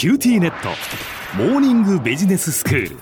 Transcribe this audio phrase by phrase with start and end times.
[0.00, 0.70] QTnet。
[1.36, 2.96] モーニングビジネススクール。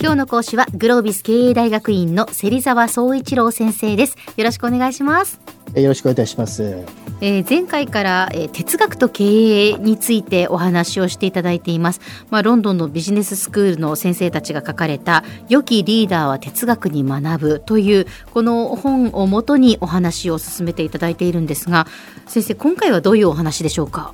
[0.00, 4.16] 今日の講師はグロービス経営大学院の芹沢宗一郎先生です。
[4.36, 5.40] よろしくお願いします。
[5.76, 6.84] よろしくお願いします。
[7.20, 9.22] えー、前回から、えー、哲学と経
[9.68, 12.00] 営についてお話をしていただいています。
[12.30, 21.86] まあ、ロンドンのビジネススクールの先生たちが書かれた「良きリーダーは哲学に学ぶ」というこの本をもとにお話を進めていただいているんですが
[22.26, 24.12] 先生今回はどういうお話でしょうか？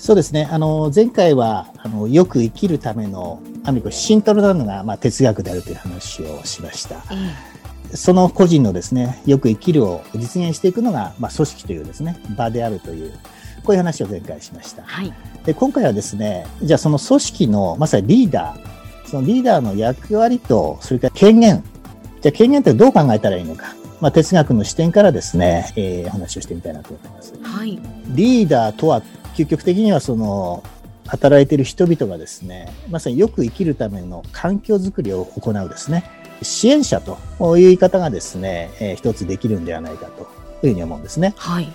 [0.00, 0.48] そうですね。
[0.50, 7.04] あの、前回は、あの、よく生きるための、ある意味、シントルなのが、まあ、哲学であるという話をしました。
[7.92, 13.12] えその個人のですね、よく生きるを実現していくのが、まあ、組織というですね、場であるという、
[13.62, 14.84] こういう話を前回しました。
[14.84, 15.12] はい、
[15.44, 21.62] で今回はですね、じゃあその組織の、まさにリーダー、そのリーダーの役割と、それから権限、
[22.22, 23.74] じゃあ権限ってどう考えたらいいのか。
[24.00, 27.34] まあ、哲学の視点からですね、えー、話をしてみたいなと思います。
[27.42, 27.78] はい。
[28.08, 29.02] リーダーとは
[29.40, 30.62] 究極的にはその
[31.06, 36.04] 働いている人々がですね、まさによく生きるための環境づくりを行うですね、
[36.42, 37.18] 支援者と
[37.58, 40.22] いう言い方がですね、えー、一つできるんではないかと
[40.66, 41.34] いうふうに思うんですね。
[41.36, 41.68] はい。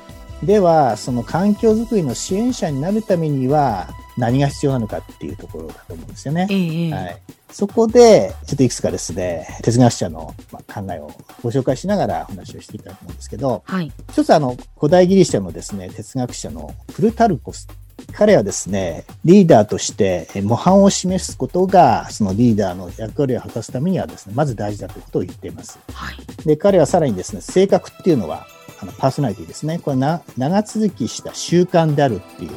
[0.44, 6.48] では、その環境づくりの支援者になるためには何が必要なのかっていうところだと思うんですよね。
[6.50, 7.18] えー、はい。
[7.52, 17.68] そこで、ちょっといくつかですね、哲学者の考えをご紹介しながらお話をしていきたいと思うんですけど、はい、一つあの、古代ギリシャのですね、哲学者のプルタルコス。
[18.12, 25.80] 彼はですね、リーダーとして模範を示すことが、そのリーダーの役割を果たすためにはですね、まず大事だということを言っています。
[25.94, 28.48] はい、で、彼はさらにですね、性格っていうのは、
[28.82, 29.80] あのパーソナリティですね。
[29.80, 32.52] これな、長続きした習慣であるっていう、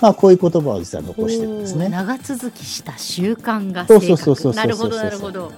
[0.00, 1.88] まあ、こういう言葉を実は残してるんですね。
[1.88, 5.52] 長続きした習慣がそうそうそうそうなるほどなるほど。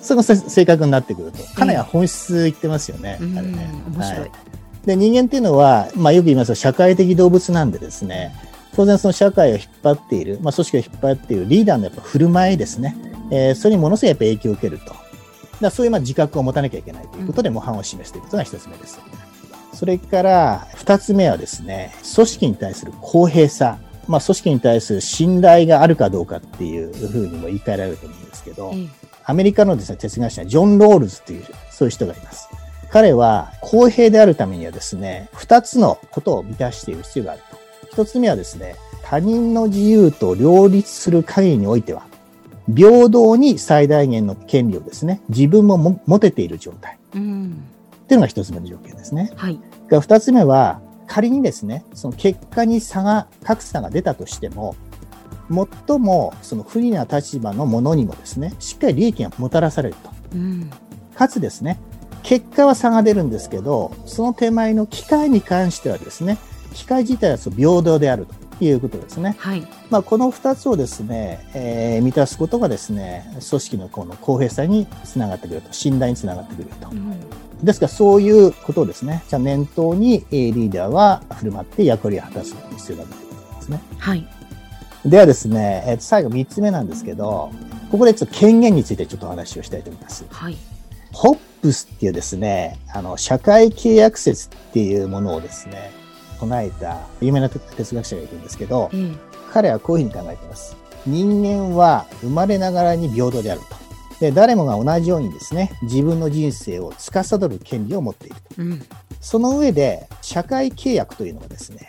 [0.00, 3.18] その性格になってくると、かなり本質言ってますよね。
[3.20, 3.70] えー、あれね。
[3.92, 4.20] 面白い。
[4.20, 4.30] はい、
[4.86, 8.34] で人間っていうのは、まあ、よく言いますと社会的動物なんでですね、
[8.74, 12.96] 当然その社会を引っ張っている、まあ、組織を引っ張っているリーダーのやっぱ振る舞いですね、
[13.30, 14.94] えー、それにものすごいやっぱ影響を受けると。
[15.60, 18.98] だそういうまあ自覚を持たなきゃいけないということで模範を示していくというのが一つ目です。
[19.74, 23.78] それから二つ目はですね、組織に対する公平さ。
[24.08, 28.90] まあ、組織に対する信頼があるかどうかっていうふうにも言い換えられると思うんですけど、うん、
[29.24, 32.48] アメリカのですね、哲学者、ジョン・ロールズという、そういう人がいます。
[32.90, 37.58] 彼は公平であるためにはですね、二つのことを満たしている必要があると。
[37.92, 38.74] 一つ目はですね、
[39.04, 42.02] 他人の自由と両立する限りにおいては、
[42.66, 46.98] 平等に最大限の権利をですね、自分も持てている状態。
[47.14, 47.62] うん、
[48.10, 49.30] っていうのが一つ目の条件ですね。
[49.36, 49.60] はい。
[49.88, 54.74] 二つ目は、仮にですね、その結果に差が、格差が出たとしても、
[55.86, 60.10] 最もその不利な立場のものにもですね、しっかり利益がもたらされると。
[60.34, 60.70] うん、
[61.14, 61.78] かつですね、
[62.24, 66.36] 結果は差が出るんですけど、その手前の機械に関してはですね、
[66.74, 68.26] 機械自体は平等である
[68.58, 69.36] ということですね。
[69.38, 69.64] はい。
[69.88, 76.90] まあ、この二つをですね、えー、満たすことがですね、組織のこの公平さにつながってくると、信頼につながってくると。
[76.90, 77.14] うん
[77.62, 83.82] ですからそういうことをですね、じゃ念頭にリーダーは振る舞って役割を果たす必要があるということですね。
[83.98, 84.28] はい。
[85.04, 87.50] ではですね、え最後3つ目なんですけど、
[87.90, 90.24] ここでちょっと権限についてちょっとお話をしたいと思います。
[90.30, 90.56] はい。
[91.12, 95.90] ホップスっていうですね、あの、社会契約説っていうものをですね、
[96.38, 99.18] 唱えた有名な哲学者がいるんですけど、うん、
[99.52, 100.76] 彼はこういうふうに考えています。
[101.06, 103.79] 人間は生まれながらに平等であると。
[104.20, 108.62] で、誰もが同じようにですね、自分の人生を司る権利を持っていると。
[108.62, 108.82] うん、
[109.20, 111.88] その上で、社会契約というのはですね、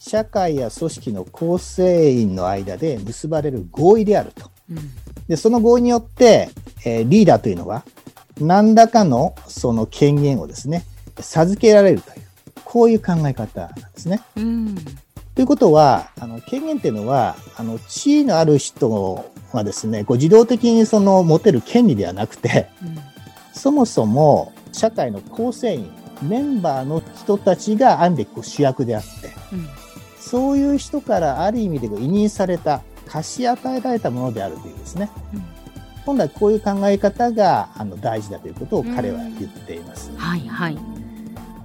[0.00, 4.50] 社会や組織の構成員の間で結ばれる合意であると。
[4.70, 4.78] うん、
[5.28, 6.50] で、その合意によって、
[6.84, 7.84] えー、リーダーというのは、
[8.40, 10.84] 何らかのその権限をですね、
[11.20, 12.26] 授けられるという、
[12.64, 14.20] こういう考え方なんですね。
[14.36, 14.74] うん
[15.36, 22.98] ということは、あの、権限っていうのは、あの、地位のある人がですね、こう自動的にその持てる権利ではなくて、うん、
[23.52, 25.90] そもそも社会の構成員、
[26.22, 29.68] メンバーの人たちがある意味こう主役であって、うん、
[30.18, 35.42] そういう人からある意味で委任された、貸し与えられたものであるというですね、うん、
[36.04, 40.10] 本来こういう考え方があの大事だということを彼は言っています。
[40.16, 40.78] はいはい。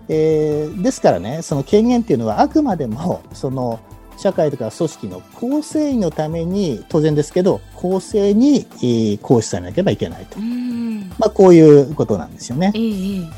[0.09, 3.79] えー、ですからね、その権限っていうのはあくまでも、その、
[4.21, 10.39] 社会とか組織の構成員のために、当然ですけど、公正に、えー、行使されなければいけないと。
[11.17, 12.71] まあ、こういうことなんですよね。
[12.75, 13.29] えー、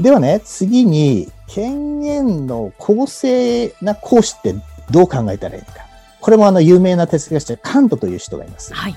[0.00, 4.54] ではね、次に、権限の公正な行使って
[4.90, 5.86] どう考えたらいいのか。
[6.20, 8.74] これもあの、有名な哲学者、カントという人がいます。
[8.74, 8.96] はい。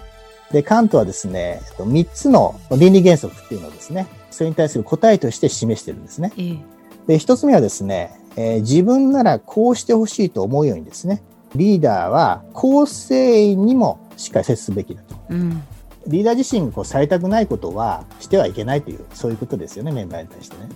[0.51, 6.33] で、カントはですね、3つの倫理原則っていうのをですね、それに対する答えとして示してるんですね。
[6.35, 6.59] えー
[7.07, 11.23] で、一つ目はですね、えー、自分ならこうしてほしいと思うようにですね、
[11.55, 15.15] リーダーは構成員にもしっかり接すべきだと。
[15.29, 15.63] うん
[16.07, 20.67] リーダー自身がこうされたくないことはしてはいけないという、そういうことですよね、メンバーに対してね。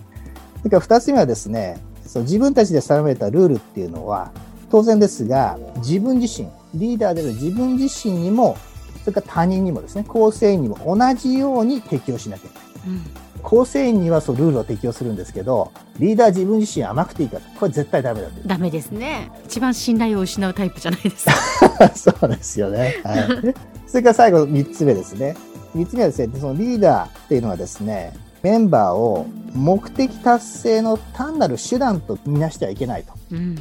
[0.58, 4.30] それから二つ目はですね、その自分たちで定めたルールっていうのは、
[4.70, 8.56] 当然ですが、自分自身、リーダーである自分自身にも、
[9.00, 12.98] それから他人にもですね、構成員にも同じように適用しなきゃいけない。
[12.98, 15.70] うん構成員にはそうルールを適用するんですけど
[16.00, 19.30] リーダー自分自身甘くていいかこれ絶対ダメだダメですね。
[19.44, 21.32] 一番信頼を失うタイプじゃないですか。
[21.94, 23.54] そうですよね、はい、
[23.86, 25.36] それから最後3つ目ですね。
[25.76, 33.58] 3つ目はですねそのリーダーっていうのはですねメンバーを目的達成の単なる手段とみなしてはいけないと、うん、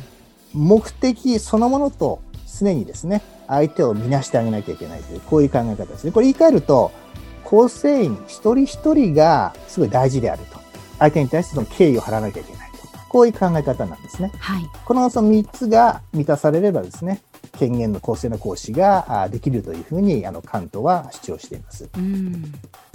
[0.52, 2.22] 目的そのものと
[2.60, 6.12] 常にですね相手を見なしてあげなきゃいけないというこういう考え方ですね。
[6.12, 6.92] これ言い換えると
[7.46, 10.60] 構成員一人一人がすごい大事であると。
[11.00, 12.76] 相手に対してその敬意を払わなきゃいけないと。
[13.10, 14.32] こういう考え方なんですね。
[14.40, 17.22] はい、このその3つが満たされればですね、
[17.58, 21.90] 権限の公正な行使ができるというふうにあの関東は主張しています。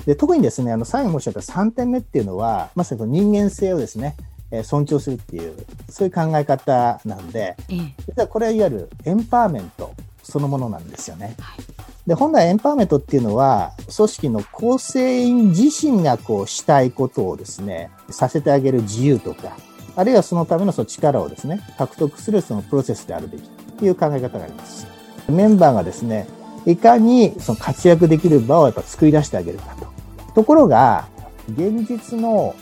[0.07, 4.17] で特にですね、あの最後申し上げた3点目っていうのは、まさに人間性をですね、
[4.65, 5.55] 尊重するっていう、
[5.89, 11.35] そういう考え方なんで、実はこれはいわゆるエンパワーメントそのものなんですよね。
[11.39, 11.80] はい
[12.11, 19.57] で、本来エンパワーメントっていうのは、組織の構成員自身がこうしたいことをですね、させてあげる自由とか、
[19.95, 23.49] あるいはそのためのその力をですね、獲得するそのプロセスであるべき
[23.79, 24.89] という考え方があります。
[25.29, 26.27] メンバーがですね、
[26.67, 29.87] いかにその活躍できる場をやっぱ作り出してあげるかと。
[30.35, 31.07] ところが、
[31.49, 32.57] 現実の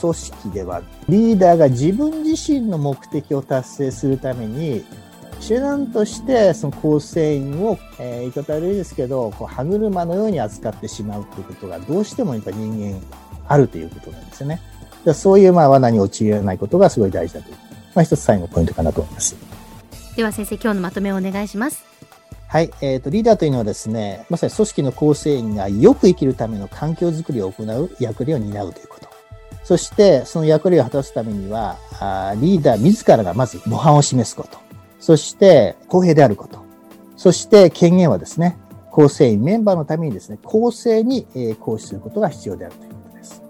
[0.00, 0.80] 組織では
[1.10, 4.82] リーダーが自分自身の目的を達成するために
[5.46, 13.00] 手段としてその構成員を、えー、言い方悪いですけどこう歯車のように扱ってしまうということがどうしてもやっぱ人間
[13.46, 14.60] あるということなんですよね。
[15.12, 17.56] そういうまあ罠に陥らないことがすごい大事だという、
[17.94, 19.36] まあ、一つ最後のポイントかなと思います。
[20.16, 21.84] では先生今日のまとめをお願いします。
[22.48, 29.08] はい、えーと、リーダーというのはですねまさに組織の構成員がよく生きるための環境づくりを行う役割を担うということ。
[29.64, 34.63] そしてその役割を果たすためにはあリーダー自らがまず模範を示すこと。
[35.04, 36.64] そして公平であること。
[37.18, 38.56] そして権限はですね、
[38.90, 41.26] 構成員メンバーのためにですね、公正に
[41.60, 43.42] 行使することが必要であるということです。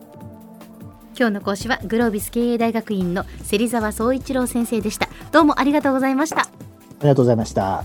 [1.16, 5.08] 今日の講師はグロービス経営大学院の芹沢総一郎先生でした。
[5.30, 6.40] どうもありがとうございました。
[6.40, 6.48] あ
[7.02, 7.84] りがとうございました。